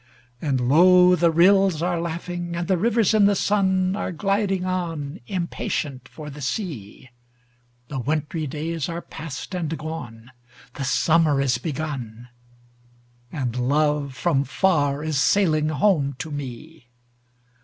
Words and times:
And 0.41 0.67
low 0.67 1.15
the 1.15 1.29
rills 1.29 1.83
are 1.83 2.01
laughing, 2.01 2.55
and 2.55 2.67
the 2.67 2.75
rivers 2.75 3.13
in 3.13 3.25
the 3.25 3.35
sun 3.35 3.95
Are 3.95 4.11
gliding 4.11 4.65
on, 4.65 5.19
impatient 5.27 6.07
for 6.07 6.31
the 6.31 6.41
sea; 6.41 7.09
The 7.87 7.99
wintry 7.99 8.47
days 8.47 8.89
are 8.89 9.03
past 9.03 9.53
and 9.53 9.77
gone, 9.77 10.31
the 10.73 10.85
summer 10.85 11.39
is 11.39 11.59
begun, 11.59 12.29
And 13.31 13.55
love 13.55 14.15
from 14.15 14.43
far 14.43 15.03
is 15.03 15.21
sailing 15.21 15.69
home 15.69 16.15
to 16.17 16.31
me! 16.31 16.87